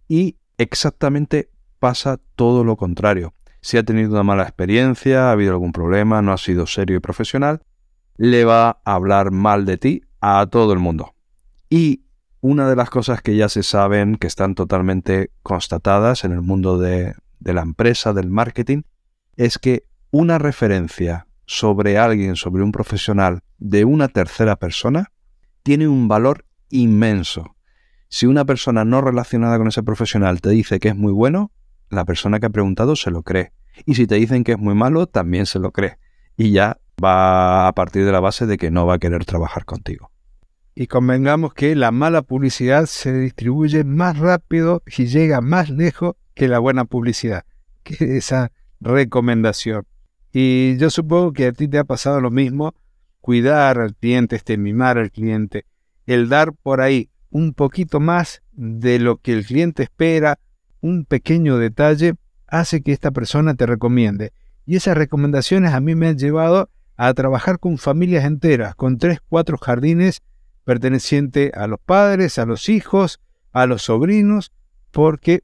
[0.07, 3.33] Y exactamente pasa todo lo contrario.
[3.63, 7.01] Si ha tenido una mala experiencia, ha habido algún problema, no ha sido serio y
[7.01, 7.63] profesional,
[8.19, 11.15] le va a hablar mal de ti a todo el mundo.
[11.71, 12.08] Y
[12.41, 16.79] una de las cosas que ya se saben, que están totalmente constatadas en el mundo
[16.79, 18.83] de, la empresa, del marketing,
[19.37, 25.11] es que una referencia sobre alguien, sobre un profesional de una tercera persona,
[25.63, 27.57] tiene un valor inmenso.
[28.09, 31.51] Si una persona no relacionada con ese profesional te dice que es muy bueno,
[31.91, 33.53] la persona que ha preguntado se lo cree.
[33.87, 35.99] Y si te dicen que es muy malo, también se lo cree.
[36.37, 39.65] Y ya va a partir de la base de que no va a querer trabajar
[39.65, 40.11] contigo.
[40.81, 46.47] Y convengamos que la mala publicidad se distribuye más rápido y llega más lejos que
[46.47, 47.45] la buena publicidad,
[47.83, 49.87] que esa recomendación.
[50.33, 52.77] Y yo supongo que a ti te ha pasado lo mismo,
[53.21, 55.67] cuidar al cliente, este al cliente,
[56.07, 60.39] el dar por ahí un poquito más de lo que el cliente espera,
[60.81, 62.15] un pequeño detalle,
[62.47, 64.33] hace que esta persona te recomiende.
[64.65, 69.19] Y esas recomendaciones a mí me han llevado a trabajar con familias enteras, con tres,
[69.29, 70.23] cuatro jardines
[70.69, 73.21] pertenecientes a los padres, a los hijos,
[73.53, 74.53] a los sobrinos,
[74.91, 75.43] porque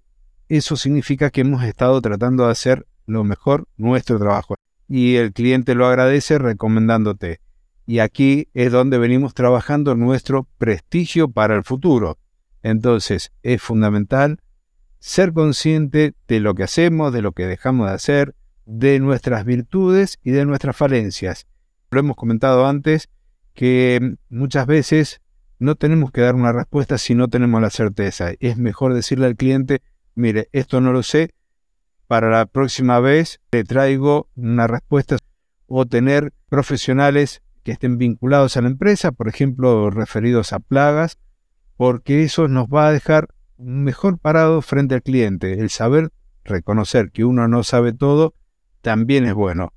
[0.51, 4.57] eso significa que hemos estado tratando de hacer lo mejor nuestro trabajo.
[4.87, 7.41] Y el cliente lo agradece recomendándote.
[7.87, 12.19] Y aquí es donde venimos trabajando nuestro prestigio para el futuro.
[12.63, 14.43] Entonces es fundamental
[14.99, 18.35] ser consciente de lo que hacemos, de lo que dejamos de hacer,
[18.67, 21.47] de nuestras virtudes y de nuestras falencias.
[21.91, 23.09] Lo hemos comentado antes
[23.55, 25.21] que muchas veces
[25.59, 28.33] no tenemos que dar una respuesta si no tenemos la certeza.
[28.41, 29.81] Es mejor decirle al cliente,
[30.15, 31.31] mire, esto no lo sé,
[32.07, 35.17] para la próxima vez le traigo una respuesta
[35.67, 41.19] o tener profesionales que estén vinculados a la empresa, por ejemplo, referidos a plagas,
[41.77, 45.55] porque eso nos va a dejar mejor parado frente al cliente.
[45.55, 46.11] El saber
[46.45, 48.35] reconocer que uno no sabe todo
[48.83, 49.73] también es bueno.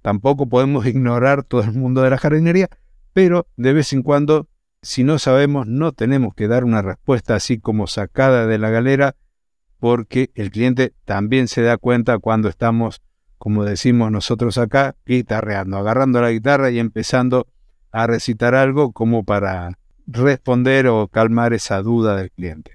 [0.00, 2.70] Tampoco podemos ignorar todo el mundo de la jardinería,
[3.12, 4.48] pero de vez en cuando,
[4.82, 9.16] si no sabemos, no tenemos que dar una respuesta así como sacada de la galera,
[9.78, 13.00] porque el cliente también se da cuenta cuando estamos
[13.38, 17.46] como decimos nosotros acá, guitarreando, agarrando la guitarra y empezando
[17.92, 22.72] a recitar algo como para responder o calmar esa duda del cliente.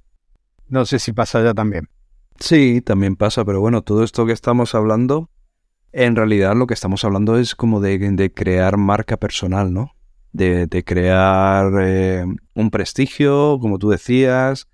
[0.67, 1.89] No sé si pasa allá también.
[2.39, 5.29] Sí, también pasa, pero bueno, todo esto que estamos hablando
[5.91, 9.91] En realidad lo que estamos hablando es como de, crear marca personal, ¿no?
[10.33, 14.67] De, crear eh, un prestigio, como tú decías,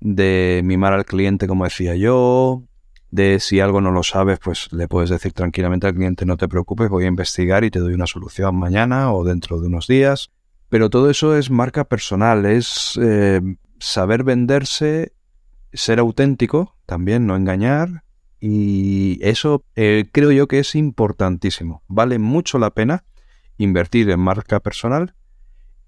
[0.00, 2.62] de mimar al cliente, como decía yo,
[3.10, 6.48] de si algo no lo sabes, pues le puedes decir tranquilamente al cliente, no te
[6.48, 10.30] preocupes, voy a investigar y te doy una solución mañana o dentro de unos días.
[10.68, 13.40] Pero todo eso es marca personal, es eh,
[13.78, 15.12] saber venderse,
[15.72, 18.04] ser auténtico, también no engañar.
[18.40, 21.82] Y eso eh, creo yo que es importantísimo.
[21.88, 23.04] Vale mucho la pena
[23.58, 25.14] invertir en marca personal.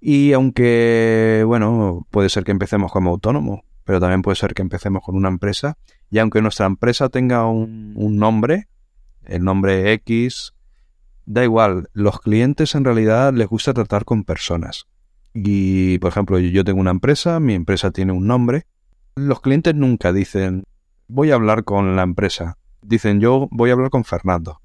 [0.00, 5.02] Y aunque, bueno, puede ser que empecemos como autónomo, pero también puede ser que empecemos
[5.02, 5.78] con una empresa.
[6.10, 8.68] Y aunque nuestra empresa tenga un, un nombre,
[9.24, 10.54] el nombre X,
[11.26, 14.86] da igual, los clientes en realidad les gusta tratar con personas.
[15.32, 18.66] Y, por ejemplo, yo tengo una empresa, mi empresa tiene un nombre.
[19.14, 20.64] Los clientes nunca dicen,
[21.06, 22.58] voy a hablar con la empresa.
[22.82, 24.60] Dicen, yo voy a hablar con Fernando.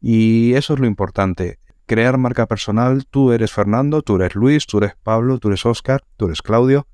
[0.00, 1.59] Y eso es lo importante.
[1.90, 6.04] Crear marca personal, tú eres Fernando, tú eres Luis, tú eres Pablo, tú eres Oscar,
[6.16, 6.86] tú eres Claudio.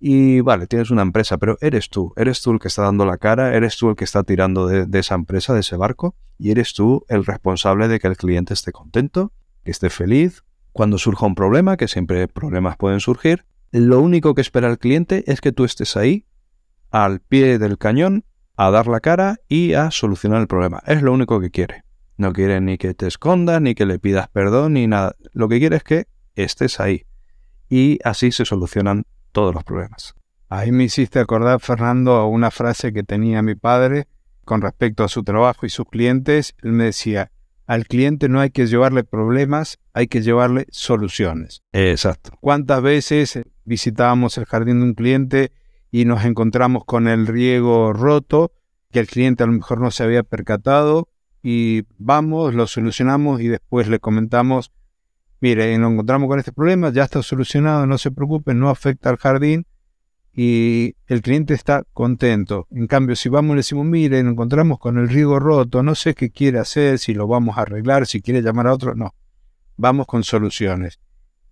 [0.00, 3.16] Y vale, tienes una empresa, pero eres tú, eres tú el que está dando la
[3.16, 6.74] cara, eres tú el que está tirando de, esa empresa, de ese barco, y eres
[6.74, 9.32] tú el responsable de que el cliente esté contento,
[9.64, 10.44] que esté feliz.
[10.72, 15.24] Cuando surja un problema, que siempre problemas pueden surgir, lo único que espera el cliente
[15.26, 16.26] es que tú estés ahí,
[16.90, 18.26] al pie del cañón,
[18.58, 20.82] a dar la cara y a solucionar el problema.
[20.86, 21.87] Es lo único que quiere.
[22.18, 25.14] No quiere ni que te escondas, ni que le pidas perdón, ni nada.
[25.32, 27.06] Lo que quiere es que estés ahí.
[27.70, 30.14] Y así se solucionan todos los problemas.
[30.48, 34.08] Ahí me hiciste acordar, Fernando, a una frase que tenía mi padre
[34.44, 36.54] con respecto a su trabajo y sus clientes.
[36.62, 37.30] Él me decía,
[37.66, 41.62] al cliente no hay que llevarle problemas, hay que llevarle soluciones.
[41.72, 42.32] Exacto.
[42.40, 45.52] ¿Cuántas veces visitábamos el jardín de un cliente
[45.90, 48.52] y nos encontramos con el riego roto,
[48.90, 51.10] que el cliente a lo mejor no se había percatado,
[51.42, 54.72] y vamos, lo solucionamos y después le comentamos
[55.40, 59.16] mire, nos encontramos con este problema, ya está solucionado, no se preocupe, no afecta al
[59.16, 59.66] jardín
[60.32, 62.66] y el cliente está contento.
[62.70, 65.94] En cambio, si vamos y le decimos, mire, nos encontramos con el riego roto, no
[65.94, 69.14] sé qué quiere hacer, si lo vamos a arreglar, si quiere llamar a otro, no,
[69.76, 71.00] vamos con soluciones.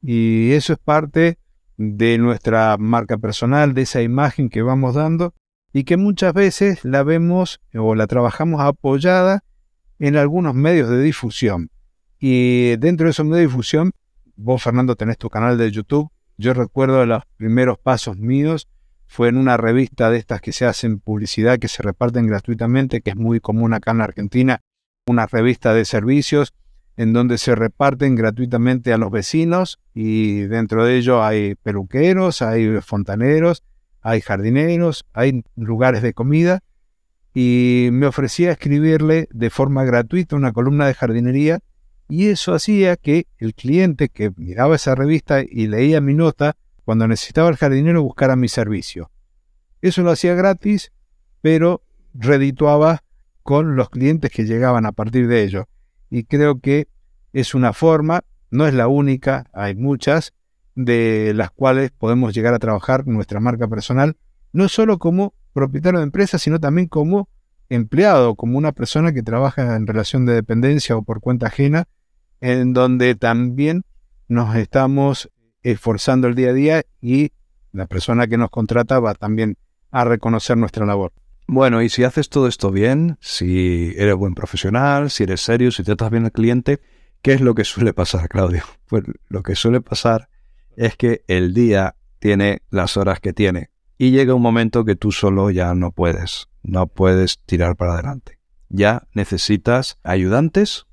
[0.03, 1.39] Y eso es parte
[1.77, 5.35] de nuestra marca personal, de esa imagen que vamos dando
[5.73, 9.43] y que muchas veces la vemos o la trabajamos apoyada
[9.99, 11.71] en algunos medios de difusión.
[12.19, 13.93] Y dentro de esos medios de difusión,
[14.37, 16.11] vos Fernando tenés tu canal de YouTube.
[16.39, 18.69] Yo recuerdo los primeros pasos míos
[19.07, 23.11] fue en una revista de estas que se hacen publicidad, que se reparten gratuitamente, que
[23.11, 24.61] es muy común acá en Argentina,
[25.07, 26.55] una revista de servicios
[26.97, 32.81] en donde se reparten gratuitamente a los vecinos y dentro de ello hay peluqueros, hay
[32.81, 33.63] fontaneros,
[34.01, 36.61] hay jardineros, hay lugares de comida
[37.39, 41.59] y me ofrecía escribirle de forma gratuita una columna de jardinería
[42.09, 47.07] y eso hacía que el cliente que miraba esa revista y leía mi nota, cuando
[47.07, 49.11] necesitaba el jardinero buscara mi servicio.
[49.83, 50.93] Eso lo hacía gratis,
[51.43, 51.83] pero
[52.15, 53.03] redituaba
[53.43, 55.69] con los clientes que llegaban a partir de ello.
[56.09, 56.89] Y creo que
[57.35, 60.33] es una forma, no es la única, hay muchas,
[60.75, 64.17] de las cuales podemos llegar a trabajar nuestra marca personal,
[64.55, 67.31] no solo como propietario de empresa, sino también como
[67.71, 71.89] empleado, como una persona que trabaja en relación de dependencia o por cuenta ajena
[72.43, 73.85] en donde también
[74.29, 75.31] nos estamos
[75.63, 77.33] esforzando el día a día y
[77.73, 79.57] la persona que nos contrata va también
[79.91, 81.15] a reconocer nuestra labor.
[81.49, 85.83] Bueno, y si haces todo esto bien, si eres buen profesional, si eres serio, si
[85.83, 86.81] tratas bien al cliente,
[87.23, 88.63] ¿qué es lo que suele pasar, Claudio?
[88.89, 90.29] Pues lo que suele pasar
[90.77, 95.13] es que el día tiene las horas que tiene y llega un momento que tú
[95.13, 98.39] solo ya no puedes, no puedes tirar para adelante.
[98.69, 100.87] Ya necesitas ayudantes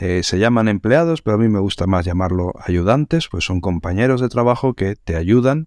[0.00, 4.20] eh, se llaman empleados, pero a mí me gusta más llamarlo ayudantes, pues son compañeros
[4.20, 5.66] de trabajo que te ayudan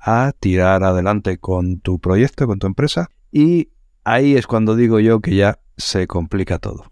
[0.00, 3.08] a tirar adelante con tu proyecto, con tu empresa.
[3.30, 3.70] Y
[4.02, 6.90] ahí es cuando digo yo que ya se complica todo.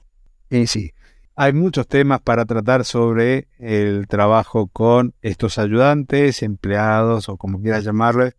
[0.49, 0.93] Y sí,
[1.35, 7.83] hay muchos temas para tratar sobre el trabajo con estos ayudantes, empleados o como quieras
[7.83, 8.35] llamarle,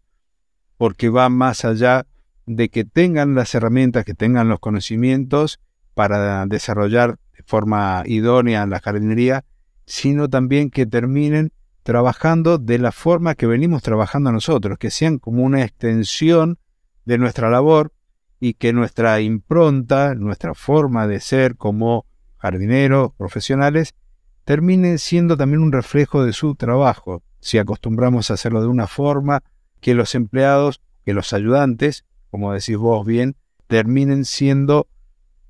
[0.78, 2.06] porque va más allá
[2.46, 5.60] de que tengan las herramientas, que tengan los conocimientos
[5.94, 9.46] para desarrollar forma idónea la jardinería,
[9.86, 11.52] sino también que terminen
[11.84, 16.60] trabajando de la forma que venimos trabajando nosotros, que sean como una extensión
[17.06, 17.94] de nuestra labor
[18.40, 22.06] y que nuestra impronta, nuestra forma de ser como
[22.38, 23.96] jardineros profesionales,
[24.44, 27.24] termine siendo también un reflejo de su trabajo.
[27.40, 29.42] Si acostumbramos a hacerlo de una forma,
[29.80, 33.36] que los empleados, que los ayudantes, como decís vos bien,
[33.68, 34.88] terminen siendo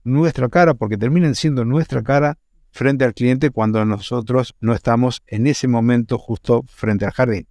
[0.04, 2.38] nuestra cara, porque terminan siendo nuestra cara
[2.72, 7.48] frente al cliente cuando nosotros no estamos en ese momento justo frente al jardín.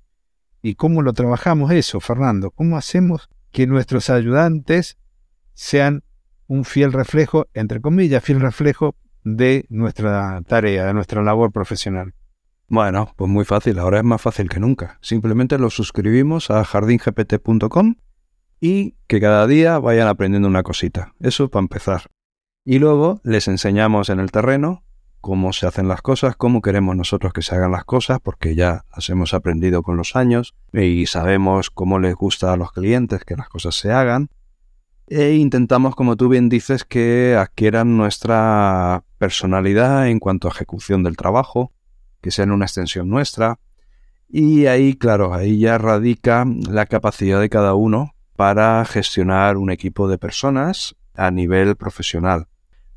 [0.62, 2.50] ¿Y cómo lo trabajamos eso, Fernando?
[2.50, 4.98] ¿Cómo hacemos que nuestros ayudantes
[5.54, 6.02] sean
[6.46, 12.14] un fiel reflejo, entre comillas, fiel reflejo de nuestra tarea, de nuestra labor profesional?
[12.68, 14.98] Bueno, pues muy fácil, ahora es más fácil que nunca.
[15.00, 17.94] Simplemente los suscribimos a jardingpt.com
[18.60, 21.14] y que cada día vayan aprendiendo una cosita.
[21.20, 22.10] Eso para empezar.
[22.64, 24.82] Y luego les enseñamos en el terreno
[25.20, 28.84] cómo se hacen las cosas, cómo queremos nosotros que se hagan las cosas, porque ya
[28.94, 33.36] las hemos aprendido con los años y sabemos cómo les gusta a los clientes que
[33.36, 34.28] las cosas se hagan.
[35.08, 41.16] E intentamos, como tú bien dices, que adquieran nuestra personalidad en cuanto a ejecución del
[41.16, 41.72] trabajo,
[42.26, 43.60] que sean una extensión nuestra.
[44.28, 50.08] Y ahí, claro, ahí ya radica la capacidad de cada uno para gestionar un equipo
[50.08, 52.48] de personas a nivel profesional.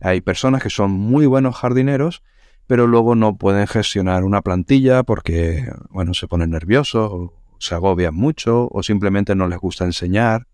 [0.01, 2.23] Hay personas que son muy buenos jardineros,
[2.65, 8.15] pero luego no pueden gestionar una plantilla porque, bueno, se ponen nerviosos, o se agobian
[8.15, 10.47] mucho, o simplemente no les gusta enseñar.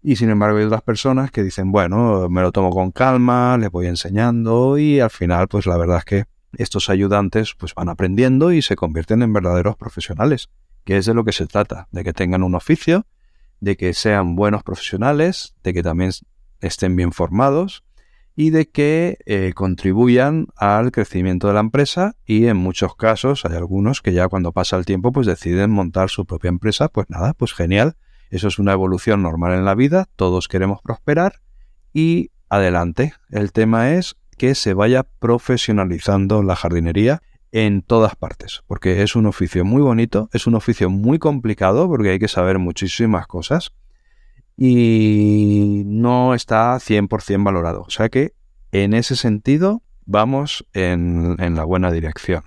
[0.00, 3.72] Y sin embargo hay otras personas que dicen, bueno, me lo tomo con calma, les
[3.72, 8.52] voy enseñando y al final, pues la verdad es que estos ayudantes pues van aprendiendo
[8.52, 10.50] y se convierten en verdaderos profesionales,
[10.84, 13.06] que es de lo que se trata, de que tengan un oficio,
[13.60, 16.12] de que sean buenos profesionales, de que también
[16.60, 17.84] estén bien formados
[18.34, 23.56] y de que eh, contribuyan al crecimiento de la empresa y en muchos casos hay
[23.56, 27.32] algunos que ya cuando pasa el tiempo pues deciden montar su propia empresa, pues nada,
[27.32, 27.96] pues genial,
[28.30, 31.40] eso es una evolución normal en la vida, todos queremos prosperar
[31.94, 33.14] y adelante.
[33.30, 37.22] El tema es que se vaya profesionalizando la jardinería
[37.52, 42.10] en todas partes, porque es un oficio muy bonito, es un oficio muy complicado porque
[42.10, 43.72] hay que saber muchísimas cosas
[44.56, 47.82] y no está 100% valorado.
[47.82, 48.32] O sea que
[48.72, 52.42] en ese sentido vamos en, la buena dirección.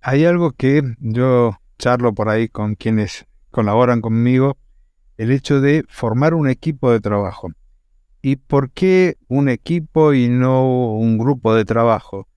[0.00, 4.56] Hay algo que yo charlo por ahí con quienes colaboran conmigo,
[5.16, 7.50] el hecho de formar un equipo de trabajo.
[8.20, 12.28] ¿Y por qué un equipo y no un grupo de trabajo?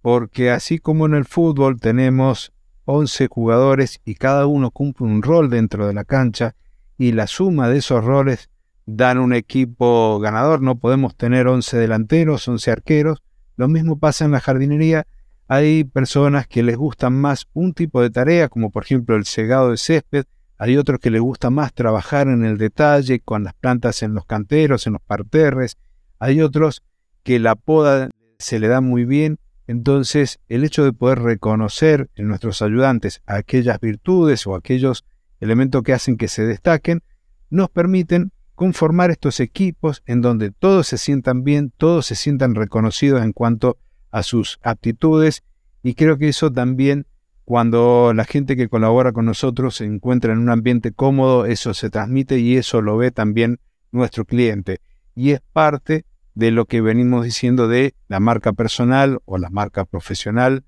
[0.00, 2.52] Porque así como en el fútbol tenemos
[2.86, 6.54] 11 jugadores y cada uno cumple un rol dentro de la cancha
[6.96, 8.48] y la suma de esos roles
[8.86, 10.62] dan un equipo ganador.
[10.62, 13.22] No podemos tener 11 delanteros, 11 arqueros.
[13.56, 15.06] Lo mismo pasa en la jardinería.
[15.48, 19.70] Hay personas que les gustan más un tipo de tarea, como por ejemplo el segado
[19.70, 20.24] de césped.
[20.58, 24.24] Hay otros que les gusta más trabajar en el detalle, con las plantas en los
[24.24, 25.76] canteros, en los parterres.
[26.18, 26.82] Hay otros
[27.22, 29.38] que la poda se le da muy bien.
[29.66, 35.04] Entonces, el hecho de poder reconocer en nuestros ayudantes aquellas virtudes o aquellos
[35.40, 37.02] elementos que hacen que se destaquen,
[37.50, 43.22] nos permiten conformar estos equipos en donde todos se sientan bien, todos se sientan reconocidos
[43.22, 43.76] en cuanto
[44.10, 45.42] a sus aptitudes
[45.82, 47.06] y creo que eso también
[47.46, 51.90] cuando la gente que colabora con nosotros se encuentra en un ambiente cómodo, eso se
[51.90, 53.60] transmite y eso lo ve también
[53.92, 54.80] nuestro cliente.
[55.14, 59.84] Y es parte de lo que venimos diciendo de la marca personal o la marca
[59.84, 60.64] profesional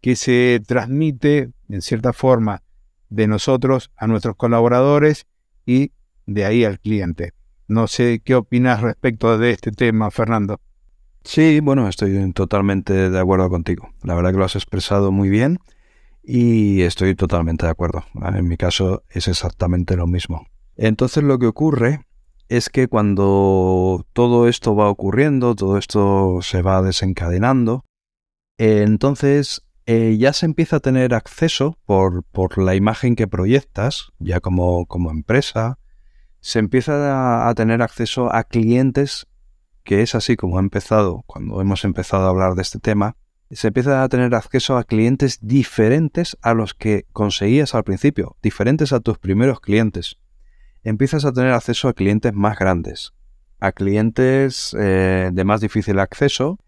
[0.00, 2.62] que se transmite en cierta forma
[3.10, 5.26] de nosotros a nuestros colaboradores
[5.66, 5.92] y
[6.24, 7.34] de ahí al cliente.
[7.68, 10.62] No sé qué opinas respecto de este tema, Fernando.
[11.24, 13.90] Sí, bueno, estoy totalmente de acuerdo contigo.
[14.02, 15.58] La verdad que lo has expresado muy bien
[16.22, 18.04] y estoy totalmente de acuerdo.
[18.34, 20.46] En mi caso es exactamente lo mismo.
[20.76, 22.06] Entonces lo que ocurre
[22.48, 27.84] es que cuando todo esto va ocurriendo, todo esto se va desencadenando,
[28.58, 34.40] entonces eh, ya se empieza a tener acceso por, por la imagen que proyectas, ya
[34.40, 35.78] como, como empresa,
[36.40, 39.26] se empieza a, tener acceso a clientes,
[39.84, 43.16] que es así como ha empezado, cuando hemos empezado a hablar de este tema,
[43.54, 48.92] se empieza a tener acceso a clientes diferentes a los que conseguías al principio, diferentes
[48.92, 50.18] a tus primeros clientes.
[50.84, 53.12] Empiezas a tener acceso a clientes más grandes,
[53.60, 56.58] a clientes eh, de más difícil acceso,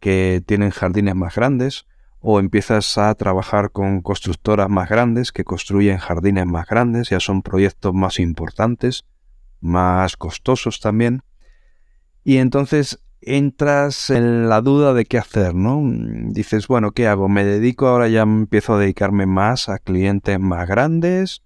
[0.00, 1.86] que tienen jardines más grandes,
[2.20, 7.42] o empiezas a trabajar con constructoras más grandes que construyen jardines más grandes, ya son
[7.42, 9.04] proyectos más importantes,
[9.60, 11.22] más costosos también.
[12.22, 15.80] Y entonces entras en la duda de qué hacer, ¿no?
[16.30, 17.28] Dices, bueno, ¿qué hago?
[17.28, 21.42] ¿Me dedico ahora ya empiezo a dedicarme más a clientes más grandes?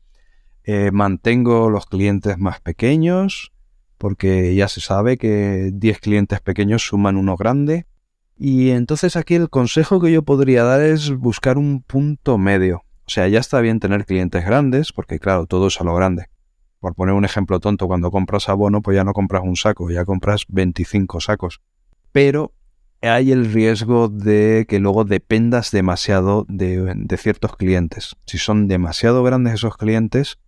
[0.64, 3.52] Eh, ¿Mantengo los clientes más pequeños?
[3.96, 7.86] Porque ya se sabe que 10 clientes pequeños suman uno grande.
[8.36, 12.84] Y entonces aquí el consejo que yo podría dar es buscar un punto medio.
[13.06, 16.26] O sea, ya está bien tener clientes grandes, porque claro, todo es a lo grande
[16.80, 20.04] por poner un ejemplo tonto, cuando compras abono, pues ya no compras un saco, ya
[20.04, 21.60] compras 25 sacos.
[22.12, 22.52] Pero
[23.02, 28.16] hay el riesgo de que luego dependas demasiado de, ciertos clientes.
[28.26, 30.38] Si son demasiado grandes esos clientes,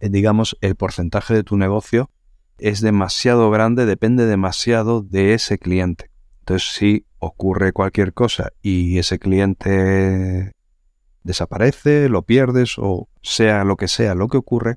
[0.00, 2.10] eh, digamos, el porcentaje de tu negocio
[2.58, 6.10] es demasiado grande, depende demasiado de ese cliente.
[6.40, 10.52] Entonces, si ocurre cualquier cosa y ese cliente
[11.22, 14.76] desaparece, lo pierdes o sea lo que sea lo que ocurre,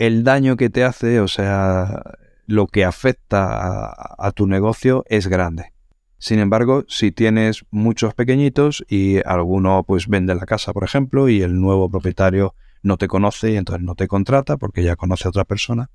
[0.00, 2.02] el daño que te hace, o sea,
[2.46, 5.74] lo que afecta a, tu negocio es grande.
[6.16, 11.42] Sin embargo, si tienes muchos pequeñitos y alguno pues vende la casa, por ejemplo, y
[11.42, 15.30] el nuevo propietario no te conoce y entonces no te contrata porque ya conoce a
[15.30, 15.90] otra persona,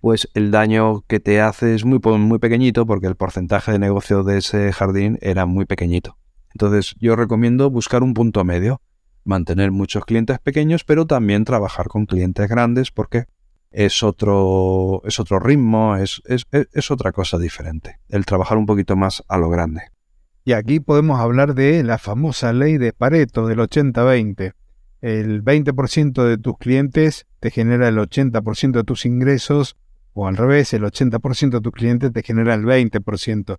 [0.00, 4.24] pues el daño que te hace es muy, muy pequeñito porque el porcentaje de negocio
[4.24, 6.16] de ese jardín era muy pequeñito.
[6.54, 8.80] Entonces yo recomiendo buscar un punto medio,
[9.24, 13.26] mantener muchos clientes pequeños, pero también trabajar con clientes grandes porque
[13.70, 18.96] es otro, es otro ritmo, es, es, es otra cosa diferente, el trabajar un poquito
[18.96, 19.82] más a lo grande.
[20.44, 24.54] Y aquí podemos hablar de la famosa ley de Pareto del 80-20.
[25.00, 29.76] El 20% de tus clientes te genera el 80% de tus ingresos
[30.12, 33.58] o al revés, el 80% de tus clientes te genera el 20%.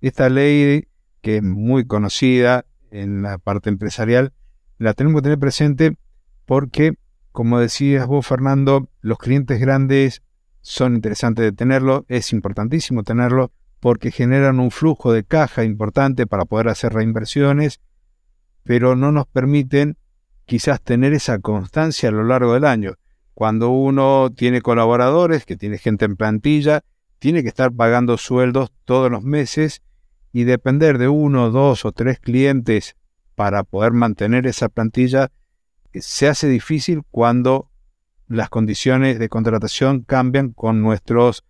[0.00, 0.88] Esta ley,
[1.20, 4.32] que es muy conocida en la parte empresarial,
[4.78, 5.96] la tenemos que tener presente
[6.46, 6.94] porque,
[7.40, 10.20] como decías vos, Fernando, los clientes grandes
[10.60, 16.44] son interesantes de tenerlo, es importantísimo tenerlo porque generan un flujo de caja importante para
[16.44, 17.80] poder hacer reinversiones,
[18.62, 19.96] pero no nos permiten
[20.44, 22.96] quizás tener esa constancia a lo largo del año.
[23.32, 26.82] Cuando uno tiene colaboradores, que tiene gente en plantilla,
[27.20, 29.80] tiene que estar pagando sueldos todos los meses
[30.30, 32.96] y depender de uno, dos o tres clientes
[33.34, 35.32] para poder mantener esa plantilla
[35.94, 37.70] se hace difícil cuando
[38.28, 41.44] las condiciones de contratación cambian con nuestros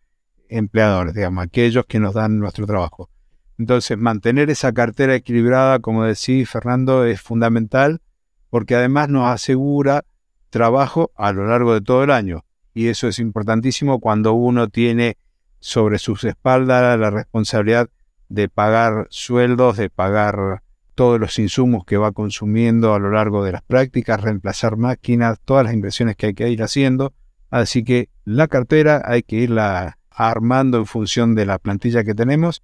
[0.49, 3.11] empleadores, digamos, aquellos que nos dan nuestro trabajo.
[3.59, 8.01] Entonces, mantener esa cartera equilibrada, como decía Fernando, es fundamental
[8.49, 10.05] porque además nos asegura
[10.49, 12.45] trabajo a lo largo de todo el año.
[12.73, 15.19] Y eso es importantísimo cuando uno tiene
[15.61, 17.91] sobre sus espaldas la responsabilidad
[18.29, 20.63] de pagar sueldos, de pagar
[21.01, 25.65] todos los insumos que va consumiendo a lo largo de las prácticas, reemplazar máquinas, todas
[25.65, 27.15] las inversiones que hay que ir haciendo.
[27.49, 32.63] Así que la cartera hay que irla armando en función de la plantilla que tenemos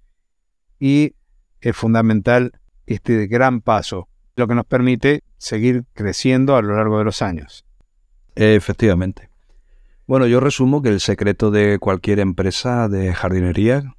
[0.79, 1.15] y
[1.61, 2.51] es fundamental
[2.85, 7.65] este gran paso, lo que nos permite seguir creciendo a lo largo de los años.
[8.35, 9.31] Efectivamente.
[10.05, 13.95] Bueno, yo resumo que el secreto de cualquier empresa de jardinería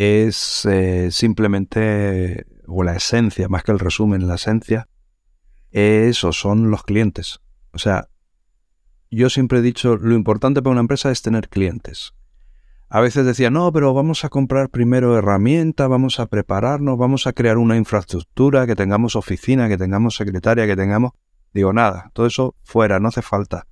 [0.00, 4.88] es eh, simplemente, o la esencia, más que el resumen, la esencia,
[5.72, 7.40] es o son los clientes.
[7.72, 8.08] O sea,
[9.10, 12.14] yo siempre he dicho, lo importante para una empresa es tener clientes.
[12.88, 17.34] A veces decía, no, pero vamos a comprar primero herramientas, vamos a prepararnos, vamos a
[17.34, 21.12] crear una infraestructura, que tengamos oficina, que tengamos secretaria, que tengamos...
[21.52, 23.66] Digo, nada, todo eso fuera, no hace falta.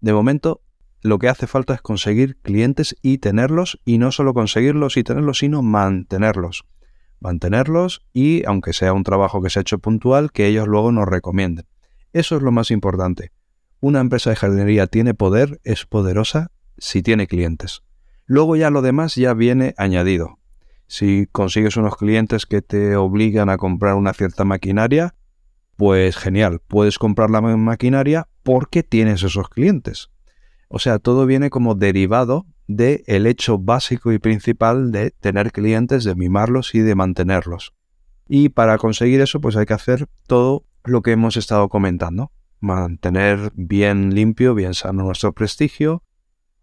[0.00, 0.62] De momento,
[1.04, 5.40] lo que hace falta es conseguir clientes y tenerlos, y no solo conseguirlos y tenerlos,
[5.40, 6.64] sino mantenerlos.
[7.20, 11.06] Mantenerlos y, aunque sea un trabajo que se ha hecho puntual, que ellos luego nos
[11.06, 11.66] recomienden.
[12.14, 13.32] Eso es lo más importante.
[13.80, 17.82] Una empresa de jardinería tiene poder, es poderosa si tiene clientes.
[18.24, 20.38] Luego ya lo demás ya viene añadido.
[20.86, 25.14] Si consigues unos clientes que te obligan a comprar una cierta maquinaria,
[25.76, 30.08] pues genial, puedes comprar la maquinaria porque tienes esos clientes.
[30.68, 36.04] O sea, todo viene como derivado del el hecho básico y principal de tener clientes,
[36.04, 37.74] de mimarlos y de mantenerlos.
[38.28, 42.32] Y para conseguir eso, pues hay que hacer todo lo que hemos estado comentando.
[42.60, 46.02] Mantener bien limpio, bien sano nuestro prestigio.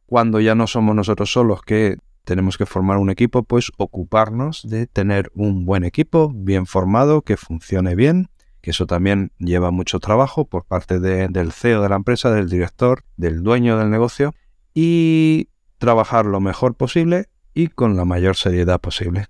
[0.08, 4.88] Cuando ya no somos nosotros solos que tenemos que formar un equipo, pues ocuparnos de
[4.88, 8.30] tener un buen equipo, bien formado, que funcione bien
[8.62, 13.04] que eso también lleva mucho trabajo por parte del CEO de la empresa, del director,
[13.18, 14.34] del dueño del negocio,
[14.74, 19.28] y trabajar lo mejor posible y con la mayor seriedad posible.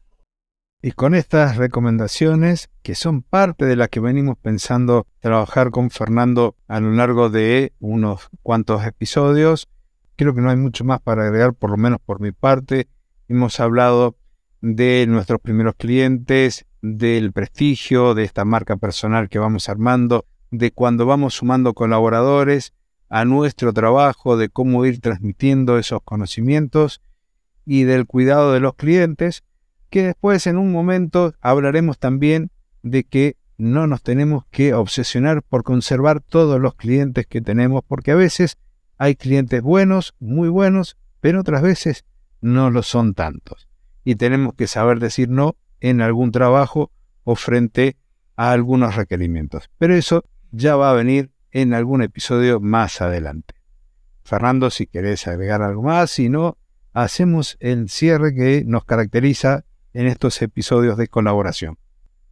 [0.84, 6.56] Y con estas recomendaciones, que son parte de las que venimos pensando trabajar con Fernando
[6.68, 9.70] a lo largo de unos cuantos episodios,
[10.16, 12.88] creo que no hay mucho más para agregar, por lo menos por mi parte.
[13.28, 14.18] Hemos hablado
[14.62, 21.06] de nuestros primeros clientes, del prestigio de esta marca personal que vamos armando, de cuando
[21.06, 22.74] vamos sumando colaboradores
[23.10, 27.02] a nuestro trabajo, de cómo ir transmitiendo esos conocimientos
[27.66, 29.44] y del cuidado de los clientes,
[29.90, 32.52] que después en un momento hablaremos también
[32.82, 38.12] de que no nos tenemos que obsesionar por conservar todos los clientes que tenemos, porque
[38.12, 38.58] a veces
[38.98, 42.06] hay clientes buenos, muy buenos, pero otras veces
[42.40, 43.68] no lo son tantos.
[44.04, 46.92] Y tenemos que saber decir no en algún trabajo
[47.24, 47.98] o frente
[48.36, 49.70] a algunos requerimientos.
[49.78, 53.56] Pero eso ya va a venir en algún episodio más adelante.
[54.24, 56.58] Fernando, si querés agregar algo más, si no,
[56.94, 61.78] hacemos el cierre que nos caracteriza en estos episodios de colaboración.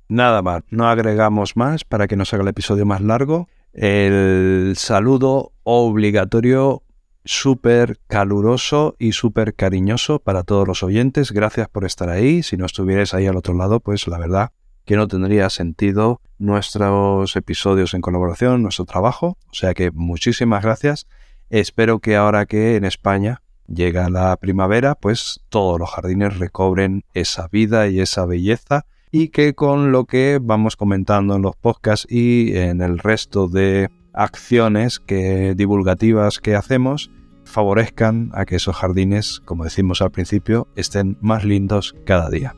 [0.08, 3.48] Nada más, no agregamos más para que nos haga el episodio más largo.
[3.74, 6.84] El saludo obligatorio,
[7.26, 11.32] súper caluroso y súper cariñoso para todos los oyentes.
[11.32, 12.44] Gracias por estar ahí.
[12.44, 14.52] Si no estuvierais ahí al otro lado, pues la verdad
[14.86, 19.38] que no tendría sentido nuestros episodios en colaboración, nuestro trabajo.
[19.52, 21.08] O sea que muchísimas gracias.
[21.50, 27.48] Espero que ahora que en España llega la primavera, pues todos los jardines recobren esa
[27.48, 32.56] vida y esa belleza y que con lo que vamos comentando en los podcasts y
[32.58, 33.90] en el resto de
[34.20, 37.10] acciones que divulgativas que hacemos
[37.46, 42.56] favorezcan a que esos jardines, como decimos al principio, estén más lindos cada día.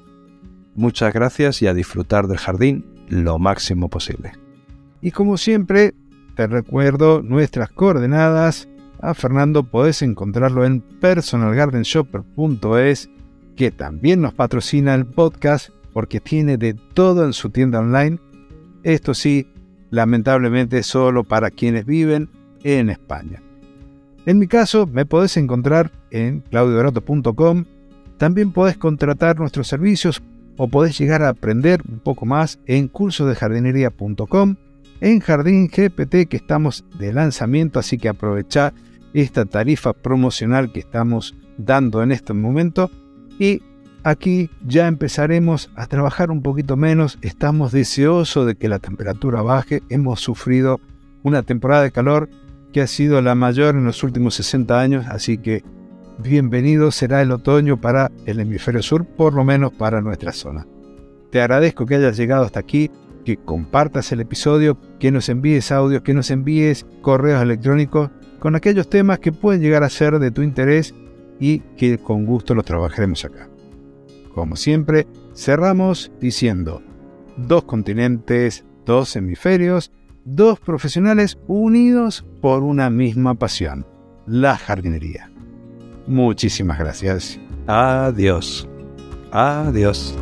[0.75, 4.33] Muchas gracias y a disfrutar del jardín lo máximo posible.
[5.01, 5.93] Y como siempre,
[6.35, 8.67] te recuerdo nuestras coordenadas
[8.99, 13.09] a Fernando podés encontrarlo en personalgardenshopper.es,
[13.55, 18.19] que también nos patrocina el podcast porque tiene de todo en su tienda online.
[18.83, 19.47] Esto sí,
[19.91, 22.29] lamentablemente solo para quienes viven
[22.63, 23.41] en España.
[24.25, 27.65] En mi caso, me podés encontrar en claudiodorato.com.
[28.17, 30.21] También podés contratar nuestros servicios
[30.57, 34.55] o podés llegar a aprender un poco más en cursosdejardinería.com,
[34.99, 38.73] en Jardín GPT que estamos de lanzamiento, así que aprovecha
[39.13, 42.91] esta tarifa promocional que estamos dando en este momento
[43.39, 43.63] y
[44.03, 49.83] aquí ya empezaremos a trabajar un poquito menos, estamos deseosos de que la temperatura baje,
[49.89, 50.79] hemos sufrido
[51.23, 52.29] una temporada de calor
[52.73, 55.63] que ha sido la mayor en los últimos 60 años, así que
[56.17, 60.65] bienvenido será el otoño para el hemisferio sur, por lo menos para nuestra zona.
[61.31, 62.91] Te agradezco que hayas llegado hasta aquí,
[63.25, 68.89] que compartas el episodio, que nos envíes audios, que nos envíes correos electrónicos con aquellos
[68.89, 70.95] temas que pueden llegar a ser de tu interés
[71.39, 73.50] y que con gusto los trabajaremos acá.
[74.33, 76.81] Como siempre, cerramos diciendo,
[77.37, 79.91] dos continentes, dos hemisferios,
[80.25, 83.85] dos profesionales unidos por una misma pasión,
[84.25, 85.31] la jardinería.
[86.07, 87.39] Muchísimas gracias.
[87.67, 88.67] Adiós.
[89.31, 90.17] Adiós.